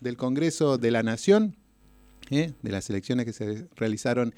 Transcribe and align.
del 0.00 0.16
Congreso 0.16 0.78
de 0.78 0.90
la 0.90 1.02
Nación, 1.02 1.56
¿eh? 2.30 2.52
de 2.62 2.72
las 2.72 2.88
elecciones 2.90 3.26
que 3.26 3.32
se 3.32 3.68
realizaron 3.76 4.34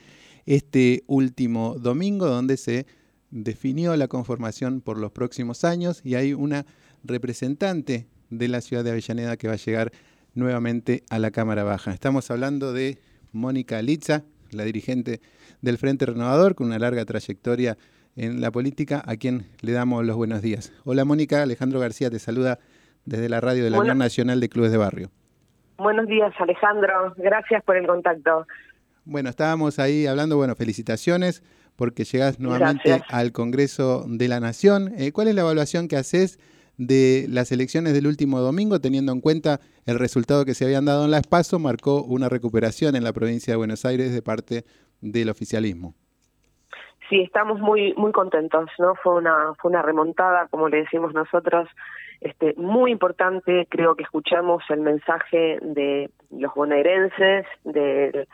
este 0.47 1.05
último 1.07 1.77
domingo, 1.79 2.27
donde 2.27 2.57
se 2.57 2.87
definió 3.31 3.97
la 3.97 4.09
conformación 4.09 4.81
por 4.81 4.99
los 4.99 5.13
próximos 5.13 5.65
años 5.65 6.01
y 6.05 6.15
hay 6.15 6.33
una 6.33 6.67
representante 7.05 8.09
de 8.31 8.49
la 8.49 8.61
ciudad 8.61 8.85
de 8.85 8.91
Avellaneda 8.91 9.37
que 9.37 9.49
va 9.49 9.55
a 9.55 9.57
llegar 9.57 9.93
nuevamente 10.35 11.05
a 11.11 11.19
la 11.19 11.31
Cámara 11.31 11.65
Baja. 11.65 11.93
Estamos 11.93 12.31
hablando 12.31 12.73
de 12.73 12.99
Mónica 13.33 13.81
Litza, 13.83 14.25
la 14.51 14.65
dirigente 14.65 15.21
del 15.61 15.79
Frente 15.79 16.07
Renovador, 16.07 16.55
con 16.55 16.69
una 16.69 16.79
larga 16.79 17.05
trayectoria 17.05 17.77
en 18.17 18.41
la 18.41 18.51
política, 18.51 19.03
a 19.07 19.17
quien 19.17 19.47
le 19.61 19.73
damos 19.73 20.05
los 20.05 20.17
buenos 20.17 20.43
días. 20.43 20.73
Hola 20.85 21.05
Mónica, 21.05 21.43
Alejandro 21.43 21.81
García 21.81 22.11
te 22.11 22.19
saluda 22.19 22.59
desde 23.05 23.29
la 23.29 23.41
radio 23.41 23.65
de 23.65 23.71
la 23.71 23.81
Unión 23.81 23.99
Nacional 23.99 24.41
de 24.41 24.49
Clubes 24.49 24.73
de 24.73 24.79
Barrio. 24.79 25.11
Buenos 25.81 26.09
días 26.09 26.35
Alejandro, 26.39 27.15
gracias 27.17 27.65
por 27.65 27.75
el 27.75 27.87
contacto. 27.87 28.47
Bueno, 29.07 29.31
estábamos 29.31 29.79
ahí 29.79 30.07
hablando, 30.07 30.37
bueno, 30.37 30.55
felicitaciones 30.55 31.43
porque 31.75 32.05
llegás 32.05 32.39
nuevamente 32.39 33.01
al 33.09 33.33
Congreso 33.33 34.05
de 34.07 34.29
la 34.29 34.41
Nación. 34.41 34.93
Eh, 34.99 35.11
¿Cuál 35.13 35.29
es 35.29 35.35
la 35.35 35.41
evaluación 35.41 35.89
que 35.89 35.97
haces 35.97 36.39
de 36.77 37.25
las 37.31 37.51
elecciones 37.51 37.95
del 37.95 38.07
último 38.07 38.41
domingo, 38.41 38.79
teniendo 38.79 39.11
en 39.13 39.23
cuenta 39.23 39.61
el 39.87 39.99
resultado 39.99 40.45
que 40.45 40.53
se 40.53 40.67
habían 40.67 40.85
dado 40.85 41.07
en 41.07 41.13
la 41.13 41.19
ESPASO, 41.19 41.59
marcó 41.59 42.03
una 42.03 42.29
recuperación 42.29 42.95
en 42.95 43.03
la 43.03 43.15
provincia 43.15 43.55
de 43.55 43.57
Buenos 43.57 43.87
Aires 43.87 44.13
de 44.13 44.21
parte 44.21 44.65
del 45.01 45.31
oficialismo? 45.31 45.95
Sí, 47.09 47.23
estamos 47.23 47.59
muy 47.59 47.95
muy 47.95 48.13
contentos, 48.13 48.69
¿no? 48.79 48.97
Fue 48.97 49.15
una 49.15 49.55
fue 49.55 49.71
una 49.71 49.81
remontada, 49.81 50.47
como 50.49 50.69
le 50.69 50.83
decimos 50.83 51.15
nosotros, 51.15 51.71
este 52.21 52.55
muy 52.57 52.93
importante. 52.93 53.67
Creo 53.69 53.95
que 53.95 54.03
escuchamos 54.03 54.63
el 54.69 54.81
mensaje 54.81 55.59
de 55.63 56.11
los 56.31 56.55
bonaerenses, 56.55 57.47
de 57.65 58.27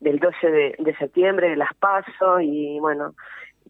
del 0.00 0.18
12 0.18 0.50
de, 0.78 0.96
septiembre, 0.98 1.48
de 1.48 1.56
las 1.56 1.74
PASO, 1.74 2.40
y 2.40 2.78
bueno, 2.80 3.14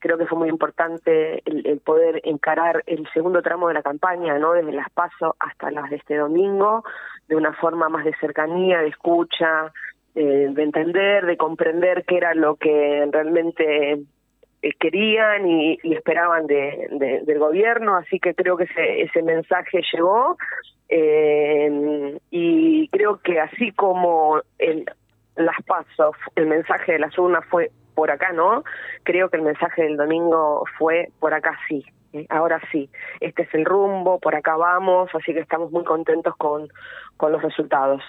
creo 0.01 0.19
que 0.19 0.27
fue 0.27 0.39
muy 0.39 0.49
importante 0.49 1.41
el, 1.45 1.81
poder 1.81 2.21
encarar 2.25 2.83
el 2.87 3.09
segundo 3.15 3.43
tramo 3.43 3.69
de 3.69 3.75
la 3.75 3.83
campaña, 3.83 4.39
¿no? 4.39 4.53
Desde 4.53 4.73
las 4.73 4.91
PASO 4.91 5.37
hasta 5.39 5.71
las 5.71 5.89
de 5.89 5.97
este 5.97 6.17
domingo, 6.17 6.85
de 7.29 7.37
una 7.37 7.53
forma 7.53 7.89
más 7.89 8.05
de 8.05 8.15
cercanía, 8.21 8.81
de 8.81 8.89
escucha, 8.89 9.73
de 10.15 10.63
entender, 10.63 11.27
de 11.27 11.37
comprender 11.37 12.05
qué 12.07 12.17
era 12.17 12.35
lo 12.35 12.57
que 12.57 13.07
realmente 13.13 14.03
eh, 14.63 14.71
querían 14.79 15.49
y, 15.49 15.79
esperaban 15.83 16.47
de, 16.47 17.23
del 17.25 17.39
gobierno, 17.39 17.97
así 17.97 18.19
que 18.19 18.35
creo 18.35 18.57
que 18.57 18.65
ese, 18.65 19.03
ese 19.03 19.23
mensaje 19.23 19.81
llegó 19.93 20.37
eh, 20.89 22.19
y 22.31 22.89
creo 22.89 23.21
que 23.21 23.41
así 23.41 23.73
como 23.73 24.41
el, 24.59 24.87
las 25.37 25.57
pasos, 25.67 26.17
el 26.35 26.47
mensaje 26.47 26.93
de 26.93 26.99
las 26.99 27.17
urnas 27.19 27.45
fue 27.51 27.71
por 27.95 28.11
acá, 28.11 28.33
¿no? 28.33 28.63
Creo 29.03 29.31
que 29.31 29.39
el 29.39 29.43
mensaje 29.43 29.83
del 29.83 29.97
domingo 29.97 30.65
fue 30.79 31.11
por 31.19 31.35
acá 31.35 31.59
sí, 31.69 31.85
¿eh? 32.13 32.27
ahora 32.29 32.61
sí, 32.71 32.91
este 33.21 33.43
es 33.43 33.55
el 33.55 33.65
rumbo, 33.65 34.19
por 34.21 34.35
acá 34.35 34.57
vamos, 34.57 35.11
así 35.15 35.33
que 35.33 35.41
estamos 35.41 35.73
muy 35.73 35.85
contentos 35.85 36.35
con, 36.37 36.69
con 37.17 37.33
los 37.33 37.43
resultados. 37.43 38.03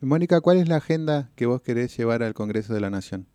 Mónica, 0.00 0.40
¿cuál 0.40 0.58
es 0.58 0.68
la 0.68 0.76
agenda 0.76 1.30
que 1.36 1.46
vos 1.46 1.62
querés 1.62 1.96
llevar 1.96 2.22
al 2.22 2.34
Congreso 2.34 2.74
de 2.74 2.80
la 2.80 2.90
Nación? 2.90 3.26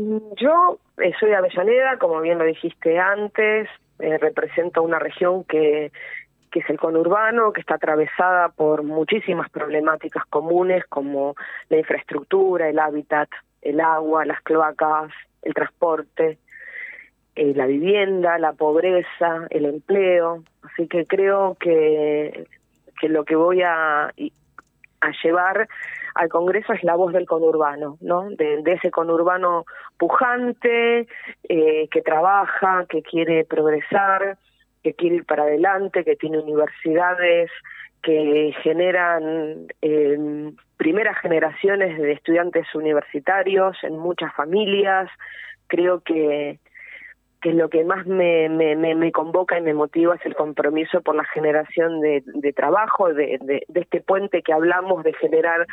Mm, 0.00 0.34
yo 0.36 0.78
eh, 0.98 1.12
soy 1.20 1.32
Avellaneda, 1.32 1.98
como 1.98 2.20
bien 2.20 2.38
lo 2.38 2.44
dijiste 2.44 2.98
antes, 2.98 3.68
eh, 3.98 4.16
represento 4.18 4.82
una 4.82 4.98
región 4.98 5.44
que 5.44 5.92
que 6.50 6.58
es 6.58 6.70
el 6.70 6.80
conurbano, 6.80 7.52
que 7.52 7.60
está 7.60 7.76
atravesada 7.76 8.48
por 8.48 8.82
muchísimas 8.82 9.48
problemáticas 9.50 10.24
comunes 10.26 10.84
como 10.88 11.36
la 11.68 11.78
infraestructura, 11.78 12.68
el 12.68 12.80
hábitat, 12.80 13.28
el 13.62 13.78
agua, 13.80 14.24
las 14.24 14.40
cloacas, 14.42 15.12
el 15.42 15.54
transporte, 15.54 16.38
eh, 17.36 17.52
la 17.54 17.66
vivienda, 17.66 18.36
la 18.40 18.52
pobreza, 18.52 19.46
el 19.50 19.64
empleo. 19.64 20.42
Así 20.62 20.88
que 20.88 21.06
creo 21.06 21.56
que, 21.60 22.48
que 23.00 23.08
lo 23.08 23.24
que 23.24 23.36
voy 23.36 23.62
a, 23.62 24.06
a 24.06 25.10
llevar 25.22 25.68
al 26.20 26.28
Congreso 26.28 26.74
es 26.74 26.84
la 26.84 26.96
voz 26.96 27.14
del 27.14 27.24
conurbano, 27.24 27.96
¿no? 28.02 28.28
De, 28.28 28.62
ese 28.66 28.90
conurbano 28.90 29.64
pujante, 29.96 31.06
eh, 31.48 31.88
que 31.90 32.02
trabaja, 32.02 32.84
que 32.90 33.00
quiere 33.00 33.46
progresar, 33.46 34.36
que 34.82 34.92
quiere 34.92 35.16
ir 35.16 35.24
para 35.24 35.44
adelante, 35.44 36.04
que 36.04 36.16
tiene 36.16 36.38
universidades 36.38 37.50
que 38.02 38.54
generan 38.62 39.66
eh, 39.80 40.52
primeras 40.76 41.18
generaciones 41.20 41.98
de 41.98 42.12
estudiantes 42.12 42.66
universitarios 42.74 43.78
en 43.82 43.98
muchas 43.98 44.34
familias. 44.34 45.08
Creo 45.68 46.00
que, 46.00 46.58
lo 47.44 47.70
que 47.70 47.82
más 47.84 48.06
me, 48.06 49.10
convoca 49.12 49.58
y 49.58 49.62
me 49.62 49.72
motiva 49.72 50.16
es 50.16 50.26
el 50.26 50.34
compromiso 50.34 51.00
por 51.00 51.14
la 51.14 51.24
generación 51.24 52.02
de, 52.02 52.52
trabajo, 52.54 53.12
de, 53.14 53.38
de 53.40 53.80
este 53.80 54.02
puente 54.02 54.42
que 54.42 54.52
hablamos 54.52 55.02
de 55.02 55.14
generar 55.14 55.66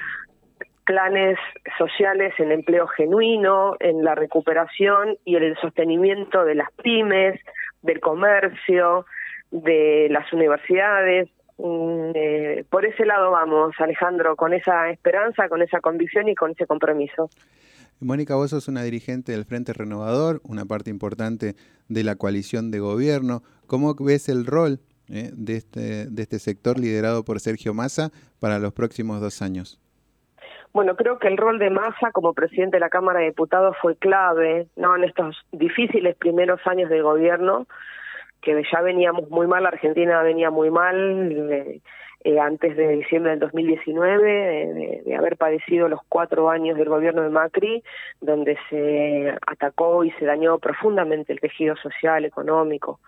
planes 0.87 1.37
sociales 1.77 2.33
en 2.39 2.51
empleo 2.51 2.87
genuino, 2.87 3.75
en 3.79 4.05
la 4.05 4.15
recuperación 4.15 5.17
y 5.25 5.35
el 5.35 5.55
sostenimiento 5.57 6.45
de 6.45 6.55
las 6.55 6.71
pymes, 6.81 7.39
del 7.81 7.99
comercio, 7.99 9.05
de 9.51 10.07
las 10.09 10.31
universidades. 10.31 11.29
Mm, 11.57 12.11
eh, 12.15 12.63
por 12.69 12.85
ese 12.85 13.05
lado 13.05 13.31
vamos, 13.31 13.75
Alejandro, 13.79 14.37
con 14.37 14.53
esa 14.53 14.89
esperanza, 14.89 15.49
con 15.49 15.61
esa 15.61 15.81
convicción 15.81 16.29
y 16.29 16.35
con 16.35 16.51
ese 16.51 16.65
compromiso. 16.65 17.29
Mónica, 17.99 18.35
vos 18.35 18.51
sos 18.51 18.69
una 18.69 18.83
dirigente 18.83 19.33
del 19.33 19.43
Frente 19.43 19.73
Renovador, 19.73 20.39
una 20.43 20.65
parte 20.65 20.89
importante 20.89 21.55
de 21.89 22.03
la 22.03 22.15
coalición 22.15 22.71
de 22.71 22.79
gobierno. 22.79 23.43
¿Cómo 23.65 23.93
ves 23.95 24.29
el 24.29 24.45
rol 24.45 24.79
eh, 25.09 25.31
de, 25.33 25.57
este, 25.57 26.05
de 26.05 26.21
este 26.21 26.39
sector 26.39 26.79
liderado 26.79 27.25
por 27.25 27.41
Sergio 27.41 27.73
Massa 27.73 28.11
para 28.39 28.59
los 28.59 28.71
próximos 28.71 29.19
dos 29.19 29.41
años? 29.41 29.81
Bueno, 30.73 30.95
creo 30.95 31.17
que 31.17 31.27
el 31.27 31.37
rol 31.37 31.59
de 31.59 31.69
Massa 31.69 32.11
como 32.11 32.33
presidente 32.33 32.77
de 32.77 32.81
la 32.81 32.89
Cámara 32.89 33.19
de 33.19 33.27
Diputados 33.27 33.75
fue 33.81 33.95
clave, 33.95 34.67
¿no? 34.75 34.95
En 34.95 35.03
estos 35.03 35.45
difíciles 35.51 36.15
primeros 36.15 36.59
años 36.65 36.89
de 36.89 37.01
gobierno, 37.01 37.67
que 38.41 38.61
ya 38.71 38.81
veníamos 38.81 39.29
muy 39.29 39.47
mal, 39.47 39.65
Argentina 39.65 40.21
venía 40.21 40.51
muy 40.51 40.69
mal 40.69 41.31
eh, 41.51 41.81
eh, 42.23 42.39
antes 42.39 42.75
de 42.75 42.89
diciembre 42.89 43.31
del 43.31 43.39
2019, 43.39 45.03
de, 45.05 45.15
haber 45.15 45.37
padecido 45.37 45.87
los 45.87 46.01
cuatro 46.09 46.49
años 46.49 46.77
del 46.77 46.89
gobierno 46.89 47.21
de 47.21 47.29
Macri, 47.29 47.83
donde 48.21 48.57
se 48.69 49.35
atacó 49.45 50.03
y 50.03 50.11
se 50.11 50.25
dañó 50.25 50.59
profundamente 50.59 51.33
el 51.33 51.39
tejido 51.39 51.75
social, 51.77 52.25
económico 52.25 52.99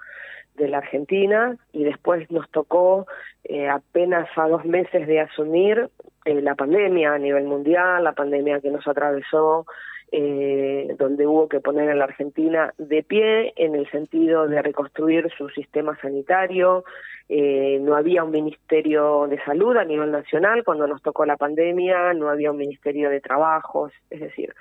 de 0.56 0.68
la 0.68 0.80
Argentina, 0.80 1.58
y 1.72 1.84
después 1.84 2.30
nos 2.32 2.50
tocó 2.50 3.08
eh, 3.44 3.68
apenas 3.68 4.30
a 4.36 4.48
dos 4.48 4.66
meses 4.66 5.08
de 5.08 5.22
asumir 5.22 5.90
eh, 6.30 6.42
la 6.42 6.54
pandemia 6.54 7.14
a 7.14 7.18
nivel 7.18 7.46
mundial, 7.46 8.04
la 8.04 8.14
pandemia 8.14 8.60
que 8.62 8.70
nos 8.70 8.88
atravesó, 8.88 9.66
eh, 10.12 10.96
donde 11.00 11.26
hubo 11.26 11.50
que 11.50 11.60
poner 11.60 11.90
a 11.90 11.96
la 11.96 12.04
Argentina 12.04 12.72
de 12.78 13.02
pie 13.02 13.54
en 13.56 13.74
el 13.74 13.90
sentido 13.90 14.48
de 14.48 14.62
reconstruir 14.62 15.28
su 15.36 15.50
sistema 15.50 15.98
sanitario. 16.02 16.84
Eh, 17.30 17.80
no 17.82 17.96
había 17.96 18.24
un 18.24 18.32
ministerio 18.32 19.26
de 19.28 19.44
salud 19.44 19.76
a 19.78 19.86
nivel 19.86 20.12
nacional 20.12 20.64
cuando 20.64 20.86
nos 20.86 21.02
tocó 21.02 21.26
la 21.26 21.38
pandemia, 21.38 22.14
no 22.14 22.30
había 22.30 22.52
un 22.52 22.58
ministerio 22.58 23.10
de 23.10 23.22
trabajos, 23.22 23.92
es 24.12 24.20
decir, 24.20 24.54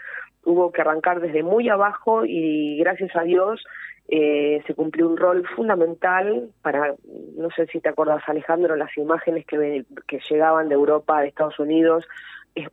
hubo 0.45 0.73
que 0.73 0.81
arrancar 0.81 1.21
desde 1.21 1.43
muy 1.43 1.69
abajo 1.69 2.25
y 2.25 2.79
gracias 2.79 3.15
a 3.15 3.25
Dios 3.25 3.63
eh, 4.09 4.63
se 4.67 4.75
cumplió 4.75 5.07
un 5.07 5.17
rol 5.17 5.47
fundamental 5.55 6.51
para, 6.63 6.95
no 7.37 7.51
sé 7.51 7.67
si 7.67 7.81
te 7.81 7.91
acuerdas 7.91 8.23
Alejandro, 8.27 8.75
las 8.75 8.97
imágenes 8.97 9.45
que, 9.47 9.85
que 10.07 10.21
llegaban 10.31 10.69
de 10.69 10.75
Europa, 10.75 11.21
de 11.21 11.29
Estados 11.29 11.59
Unidos, 11.59 12.07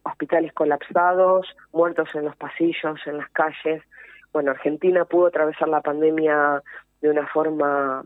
hospitales 0.04 0.54
colapsados, 0.54 1.48
muertos 1.72 2.10
en 2.16 2.26
los 2.26 2.36
pasillos, 2.36 3.00
en 3.06 3.18
las 3.18 3.30
calles. 3.32 3.84
Bueno, 4.34 4.52
Argentina 4.52 5.06
pudo 5.06 5.28
atravesar 5.28 5.68
la 5.68 5.82
pandemia 5.82 6.62
de 7.02 7.10
una 7.10 7.28
forma 7.28 8.04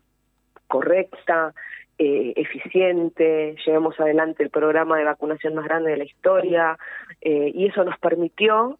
correcta, 0.67 1.53
eh, 1.97 2.33
eficiente, 2.35 3.55
llevamos 3.65 3.99
adelante 3.99 4.43
el 4.43 4.49
programa 4.49 4.97
de 4.97 5.03
vacunación 5.03 5.55
más 5.55 5.65
grande 5.65 5.91
de 5.91 5.97
la 5.97 6.05
historia 6.05 6.77
eh, 7.21 7.51
y 7.53 7.67
eso 7.67 7.83
nos 7.83 7.99
permitió 7.99 8.77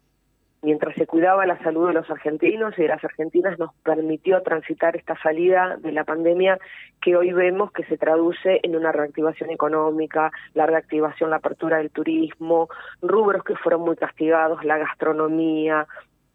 mientras 0.62 0.94
se 0.94 1.06
cuidaba 1.06 1.46
la 1.46 1.58
salud 1.62 1.88
de 1.88 1.94
los 1.94 2.10
argentinos 2.10 2.78
y 2.78 2.82
de 2.82 2.88
las 2.88 3.02
argentinas, 3.02 3.58
nos 3.58 3.74
permitió 3.82 4.42
transitar 4.42 4.96
esta 4.96 5.16
salida 5.22 5.76
de 5.78 5.92
la 5.92 6.04
pandemia 6.04 6.58
que 7.00 7.16
hoy 7.16 7.32
vemos 7.32 7.72
que 7.72 7.84
se 7.84 7.96
traduce 7.96 8.60
en 8.62 8.76
una 8.76 8.92
reactivación 8.92 9.50
económica, 9.50 10.30
la 10.54 10.66
reactivación, 10.66 11.30
la 11.30 11.36
apertura 11.36 11.78
del 11.78 11.90
turismo, 11.90 12.68
rubros 13.00 13.42
que 13.44 13.56
fueron 13.56 13.82
muy 13.82 13.96
castigados, 13.96 14.64
la 14.64 14.78
gastronomía, 14.78 15.86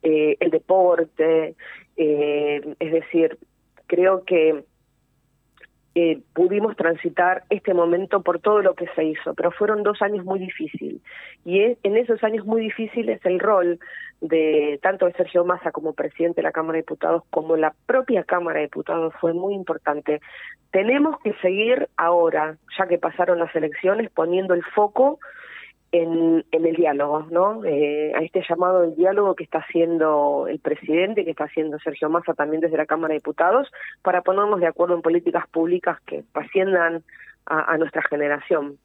eh, 0.02 0.38
el 0.40 0.50
deporte, 0.50 1.56
eh, 1.98 2.76
es 2.80 2.92
decir, 2.92 3.38
creo 3.88 4.24
que 4.24 4.66
eh, 5.98 6.20
pudimos 6.34 6.76
transitar 6.76 7.44
este 7.50 7.74
momento 7.74 8.22
por 8.22 8.40
todo 8.40 8.62
lo 8.62 8.74
que 8.76 8.86
se 8.96 9.06
hizo, 9.06 9.34
pero 9.34 9.50
fueron 9.52 9.82
dos 9.82 10.02
años 10.02 10.26
muy 10.26 10.40
difíciles. 10.40 11.02
Y 11.46 11.62
en 11.62 11.96
esos 11.96 12.22
años 12.22 12.46
muy 12.46 12.62
difíciles 12.62 13.22
el 13.24 13.40
rol 13.40 13.80
de 14.22 14.80
tanto 14.82 15.06
de 15.06 15.14
Sergio 15.14 15.46
Massa 15.46 15.72
como 15.72 15.94
presidente 15.94 16.42
de 16.42 16.44
la 16.44 16.52
Cámara 16.52 16.78
de 16.78 16.84
Diputados 16.84 17.24
como 17.30 17.58
la 17.58 17.74
propia 17.86 18.24
Cámara 18.24 18.60
de 18.60 18.66
Diputados 18.66 19.14
fue 19.20 19.34
muy 19.34 19.54
importante. 19.54 20.22
Tenemos 20.72 21.20
que 21.22 21.34
seguir 21.42 21.90
ahora, 21.98 22.58
ya 22.78 22.88
que 22.88 22.98
pasaron 22.98 23.40
las 23.40 23.56
elecciones, 23.56 24.10
poniendo 24.12 24.54
el 24.54 24.64
foco 24.64 25.20
en, 25.92 26.46
el 26.52 26.76
diálogo, 26.76 27.28
¿no? 27.32 27.64
Eh, 27.64 28.12
a 28.16 28.20
este 28.20 28.44
llamado 28.48 28.82
del 28.82 28.96
diálogo 28.96 29.36
que 29.36 29.44
está 29.44 29.60
haciendo 29.60 30.48
el 30.50 30.60
presidente, 30.60 31.24
que 31.24 31.32
está 31.32 31.46
haciendo 31.46 31.80
Sergio 31.80 32.10
Massa 32.10 32.34
también 32.34 32.62
desde 32.62 32.78
la 32.78 32.86
Cámara 32.86 33.14
de 33.14 33.20
Diputados, 33.20 33.72
para 34.02 34.22
ponernos 34.22 34.60
de 34.60 34.68
acuerdo 34.68 34.96
en 34.96 35.02
políticas 35.02 35.48
públicas 35.48 36.00
que 36.06 36.24
asciendan 36.34 37.04
a, 37.46 37.78
nuestra 37.78 38.02
generación. 38.02 38.78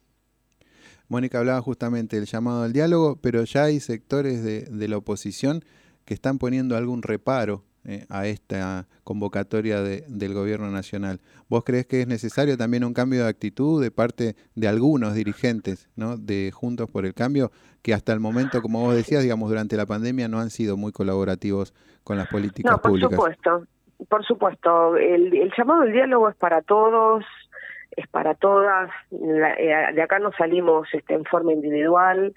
Mónica 1.11 1.39
hablaba 1.39 1.61
justamente 1.61 2.15
del 2.15 2.25
llamado 2.25 2.63
al 2.63 2.71
diálogo, 2.71 3.19
pero 3.21 3.43
ya 3.43 3.65
hay 3.65 3.81
sectores 3.81 4.43
de, 4.43 4.61
de 4.61 4.87
la 4.87 4.95
oposición 4.95 5.61
que 6.05 6.13
están 6.13 6.37
poniendo 6.37 6.77
algún 6.77 7.01
reparo 7.01 7.65
eh, 7.83 8.05
a 8.09 8.27
esta 8.27 8.87
convocatoria 9.03 9.81
del 9.81 10.33
gobierno 10.33 10.69
nacional. 10.69 11.19
¿Vos 11.49 11.63
crees 11.65 11.85
que 11.85 12.01
es 12.01 12.07
necesario 12.07 12.55
también 12.55 12.85
un 12.85 12.93
cambio 12.93 13.23
de 13.23 13.29
actitud 13.29 13.81
de 13.81 13.91
parte 13.91 14.35
de 14.55 14.67
algunos 14.67 15.13
dirigentes 15.13 15.89
¿no? 15.95 16.15
de 16.15 16.51
Juntos 16.53 16.89
por 16.89 17.05
el 17.05 17.13
Cambio 17.13 17.51
que 17.81 17.93
hasta 17.93 18.13
el 18.13 18.19
momento, 18.19 18.61
como 18.61 18.81
vos 18.81 18.95
decías, 18.95 19.23
digamos, 19.23 19.49
durante 19.49 19.75
la 19.75 19.87
pandemia 19.87 20.27
no 20.27 20.39
han 20.39 20.49
sido 20.49 20.77
muy 20.77 20.91
colaborativos 20.91 21.73
con 22.03 22.17
las 22.17 22.27
políticas 22.27 22.71
no, 22.71 22.81
por 22.81 22.99
supuesto, 22.99 23.65
por 24.07 24.25
supuesto. 24.25 24.95
El, 24.95 25.35
el 25.35 25.51
llamado 25.57 25.81
al 25.81 25.91
diálogo 25.91 26.29
es 26.29 26.35
para 26.35 26.61
todos, 26.61 27.25
es 27.95 28.07
para 28.07 28.35
todas. 28.35 28.89
Eh, 29.11 29.93
de 29.93 30.01
acá 30.01 30.19
no 30.19 30.31
salimos 30.33 30.87
este, 30.93 31.13
en 31.13 31.25
forma 31.25 31.53
individual 31.53 32.33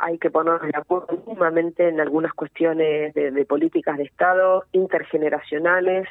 hay 0.00 0.18
que 0.18 0.30
ponernos 0.30 0.62
de 0.62 0.78
acuerdo 0.78 1.22
mínimamente 1.26 1.88
en 1.88 2.00
algunas 2.00 2.32
cuestiones 2.32 3.12
de, 3.14 3.44
políticas 3.44 3.96
de 3.98 4.04
Estado 4.04 4.64
intergeneracionales. 4.72 6.08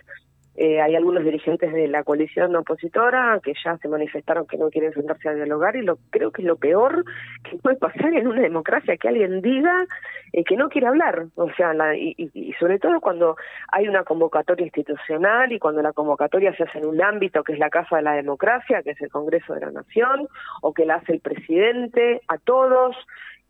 Eh, 0.60 0.82
hay 0.82 0.96
algunos 0.96 1.24
dirigentes 1.24 1.72
de 1.72 1.88
la 1.88 2.04
coalición 2.04 2.56
opositora 2.56 3.40
que 3.44 3.54
ya 3.64 3.78
se 3.78 3.88
manifestaron 3.88 4.48
que 4.48 4.58
no 4.58 4.72
quieren 4.72 4.92
sentarse 4.92 5.30
a 5.30 5.36
dialogar 5.36 5.76
y 5.76 5.84
lo 5.84 6.00
creo 6.10 6.32
que 6.32 6.42
es 6.42 6.48
lo 6.48 6.56
peor 6.56 7.06
que 7.44 7.58
puede 7.58 7.76
pasar 7.76 8.12
en 8.16 8.28
una 8.28 8.42
democracia 8.42 8.98
que 8.98 9.08
alguien 9.08 9.44
diga 9.44 9.86
eh, 10.34 10.44
que 10.44 10.58
no 10.58 10.70
quiere 10.70 10.88
hablar, 10.88 11.28
o 11.36 11.52
sea, 11.54 11.74
y, 11.96 12.16
y, 12.34 12.54
sobre 12.54 12.80
todo 12.80 13.00
cuando 13.00 13.38
hay 13.72 13.88
una 13.88 14.04
convocatoria 14.04 14.66
institucional 14.66 15.52
y 15.52 15.60
cuando 15.60 15.84
la 15.84 15.94
convocatoria 15.94 16.56
se 16.56 16.64
hace 16.64 16.80
en 16.80 16.88
un 16.88 17.04
ámbito 17.04 17.44
que 17.44 17.54
es 17.54 17.60
la 17.60 17.70
casa 17.70 17.98
de 17.98 18.02
la 18.02 18.14
democracia, 18.14 18.82
que 18.82 18.92
es 18.92 19.02
el 19.02 19.12
Congreso 19.12 19.54
de 19.54 19.62
la 19.62 19.72
Nación, 19.72 20.28
o 20.64 20.74
que 20.74 20.86
la 20.86 20.96
hace 20.96 21.14
el 21.14 21.20
presidente 21.20 22.22
a 22.28 22.40
todos, 22.40 22.96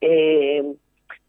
eh, 0.02 0.62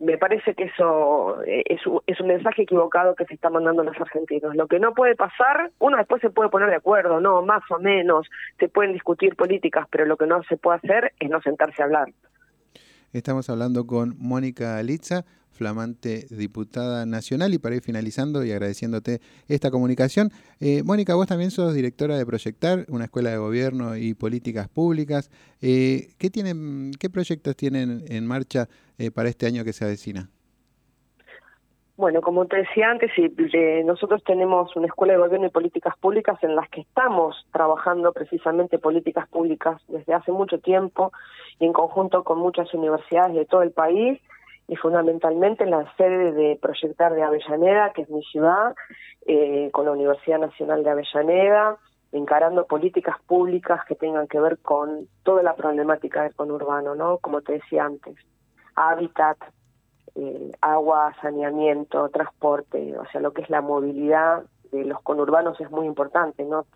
me 0.01 0.17
parece 0.17 0.55
que 0.55 0.65
eso 0.65 1.43
eh, 1.43 1.65
es, 1.67 1.81
es, 2.07 2.21
un 2.21 2.29
mensaje 2.29 2.63
equivocado 2.63 3.15
que 3.15 3.25
se 3.25 3.35
está 3.35 3.51
mandando 3.51 3.83
a 3.83 3.85
los 3.85 3.97
argentinos. 4.01 4.55
Lo 4.55 4.69
que 4.69 4.79
no 4.79 4.95
puede 4.95 5.17
pasar, 5.17 5.73
uno 5.79 5.97
después 5.97 6.21
se 6.21 6.31
puede 6.31 6.51
poner 6.51 6.71
de 6.71 6.77
acuerdo, 6.77 7.21
no, 7.21 7.43
más 7.43 7.63
o 7.71 7.79
menos, 7.79 8.29
se 8.59 8.69
pueden 8.69 8.93
discutir 8.93 9.35
políticas, 9.35 9.87
pero 9.91 10.05
lo 10.07 10.17
que 10.17 10.27
no 10.27 10.43
se 10.45 10.57
puede 10.57 10.79
hacer 10.79 11.13
es 11.19 11.29
no 11.29 11.41
sentarse 11.43 11.83
a 11.83 11.87
hablar. 11.87 12.09
Estamos 13.13 13.49
hablando 13.51 13.87
con 13.87 14.15
Mónica 14.19 14.81
Litza, 14.83 15.25
flamante 15.59 16.27
diputada 16.31 17.05
nacional. 17.05 17.53
Y 17.53 17.59
para 17.59 17.77
ir 17.77 17.83
finalizando 17.83 18.45
y 18.45 18.53
agradeciéndote 18.53 19.21
esta 19.49 19.71
comunicación, 19.71 20.31
eh, 20.61 20.83
Mónica, 20.85 21.15
vos 21.15 21.27
también 21.27 21.51
sos 21.51 21.75
directora 21.75 22.17
de 22.17 22.25
Proyectar, 22.25 22.87
una 22.89 23.05
escuela 23.05 23.31
de 23.31 23.37
gobierno 23.37 23.97
y 23.97 24.15
políticas 24.15 24.69
públicas. 24.69 25.31
Eh, 25.61 26.15
¿qué, 26.19 26.31
tienen, 26.31 26.93
¿Qué 26.99 27.11
proyectos 27.11 27.57
tienen 27.57 28.05
en 28.09 28.27
marcha 28.27 28.69
eh, 28.99 29.11
para 29.11 29.29
este 29.29 29.47
año 29.47 29.65
que 29.65 29.73
se 29.73 29.85
avecina? 29.85 30.31
Bueno, 31.97 32.21
como 32.21 32.47
te 32.47 32.59
decía 32.59 32.91
antes, 32.91 33.11
nosotros 33.85 34.23
tenemos 34.23 34.77
una 34.77 34.87
escuela 34.87 35.15
de 35.15 35.19
gobierno 35.19 35.49
y 35.49 35.51
políticas 35.51 35.99
públicas 35.99 36.39
en 36.45 36.55
las 36.55 36.69
que 36.69 36.83
estamos 36.83 37.45
trabajando 37.53 38.13
precisamente 38.13 38.79
políticas 38.79 39.27
públicas 39.29 39.83
desde 39.89 40.15
hace 40.15 40.31
mucho 40.31 40.61
tiempo 40.61 41.11
y 41.59 41.65
en 41.65 41.73
conjunto 41.73 42.23
con 42.23 42.39
muchas 42.39 42.73
universidades 42.73 43.35
de 43.35 43.47
todo 43.47 43.63
el 43.63 43.73
país 43.73 44.21
y 44.69 44.77
fundamentalmente 44.77 45.65
en 45.65 45.71
la 45.71 45.93
sede 45.97 46.33
de 46.33 46.59
Proyectar 46.61 47.15
de 47.15 47.23
Avellaneda, 47.23 47.93
que 47.95 48.03
es 48.03 48.11
mi 48.11 48.23
ciudad, 48.23 48.75
eh, 49.27 49.71
con 49.73 49.87
la 49.87 49.93
Universidad 49.93 50.39
Nacional 50.39 50.85
de 50.85 50.91
Avellaneda, 50.91 51.79
encarando 52.13 52.67
políticas 52.67 53.17
públicas 53.27 53.81
que 53.87 53.95
tengan 53.95 54.29
que 54.29 54.39
ver 54.39 54.59
con 54.59 55.09
toda 55.23 55.43
la 55.43 55.57
problemática 55.57 56.23
del 56.23 56.35
conurbano, 56.35 56.95
¿no? 56.95 57.19
Como 57.19 57.41
te 57.41 57.55
decía 57.55 57.85
antes, 57.85 58.17
hábitat, 58.75 59.39
eh, 60.15 60.53
agua, 60.61 61.15
saneamiento, 61.23 62.09
transporte, 62.11 62.97
o 62.99 63.07
sea, 63.07 63.21
lo 63.23 63.33
que 63.33 63.43
es 63.43 63.51
la 63.51 63.63
movilidad 63.63 64.43
de 64.71 64.85
los 64.85 65.01
conurbanos 65.03 65.59
es 65.61 65.71
muy 65.71 65.87
importante, 65.87 66.45
¿no? 66.45 66.67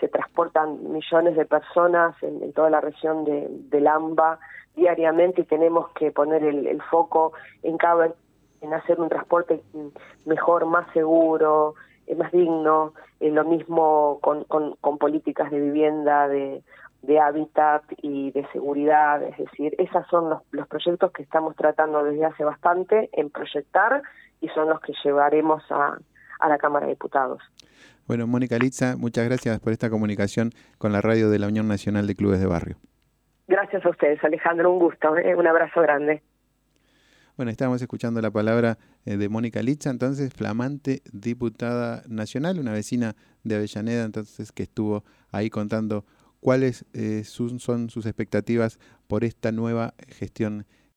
Se, 0.00 0.08
transportan 0.08 0.92
millones 0.92 1.36
de 1.36 1.44
personas 1.44 2.14
en, 2.22 2.52
toda 2.52 2.70
la 2.70 2.80
región 2.80 3.24
de, 3.24 3.46
del 3.50 3.86
AMBA 3.86 4.38
diariamente 4.74 5.42
y 5.42 5.44
tenemos 5.44 5.90
que 5.90 6.10
poner 6.10 6.42
el, 6.42 6.80
foco 6.90 7.32
en 7.62 7.76
cada 7.76 8.12
en 8.62 8.74
hacer 8.74 9.00
un 9.00 9.08
transporte 9.08 9.62
mejor, 10.26 10.66
más 10.66 10.90
seguro, 10.92 11.74
eh, 12.06 12.14
más 12.14 12.30
digno, 12.30 12.92
eh, 13.18 13.30
lo 13.30 13.44
mismo 13.44 14.18
con, 14.20 14.44
con, 14.44 14.76
con, 14.80 14.98
políticas 14.98 15.50
de 15.50 15.60
vivienda, 15.60 16.28
de, 16.28 16.62
de 17.02 17.20
hábitat 17.20 17.82
y 18.02 18.30
de 18.32 18.46
seguridad, 18.48 19.22
es 19.22 19.38
decir, 19.38 19.74
esos 19.78 20.06
son 20.08 20.28
los, 20.28 20.42
los 20.50 20.68
proyectos 20.68 21.10
que 21.12 21.22
estamos 21.22 21.56
tratando 21.56 22.04
desde 22.04 22.26
hace 22.26 22.44
bastante 22.44 23.08
en 23.12 23.30
proyectar 23.30 24.02
y 24.42 24.48
son 24.48 24.68
los 24.68 24.80
que 24.80 24.92
llevaremos 25.02 25.62
a, 25.70 25.98
a 26.40 26.48
la 26.48 26.58
Cámara 26.58 26.86
de 26.86 26.92
Diputados. 26.92 27.42
Bueno, 28.06 28.26
Mónica 28.26 28.58
Litza, 28.58 28.96
muchas 28.96 29.24
gracias 29.24 29.60
por 29.60 29.72
esta 29.72 29.88
comunicación 29.88 30.50
con 30.78 30.92
la 30.92 31.00
radio 31.00 31.30
de 31.30 31.38
la 31.38 31.46
Unión 31.46 31.68
Nacional 31.68 32.06
de 32.06 32.14
Clubes 32.14 32.40
de 32.40 32.46
Barrio. 32.46 32.76
Gracias 33.46 33.84
a 33.84 33.88
ustedes, 33.88 34.22
Alejandro, 34.24 34.72
un 34.72 34.78
gusto, 34.78 35.16
¿eh? 35.16 35.34
un 35.34 35.46
abrazo 35.46 35.80
grande. 35.80 36.22
Bueno, 37.36 37.50
estábamos 37.50 37.80
escuchando 37.80 38.20
la 38.20 38.30
palabra 38.30 38.78
eh, 39.06 39.16
de 39.16 39.28
Mónica 39.28 39.62
Litza, 39.62 39.90
entonces 39.90 40.32
flamante 40.34 41.02
diputada 41.12 42.02
nacional, 42.06 42.58
una 42.58 42.72
vecina 42.72 43.14
de 43.44 43.54
Avellaneda, 43.54 44.04
entonces 44.04 44.52
que 44.52 44.64
estuvo 44.64 45.04
ahí 45.32 45.48
contando 45.48 46.04
cuáles 46.40 46.84
eh, 46.92 47.22
son 47.24 47.90
sus 47.90 48.06
expectativas 48.06 48.78
por 49.06 49.24
esta 49.24 49.52
nueva 49.52 49.94
gestión 50.08 50.66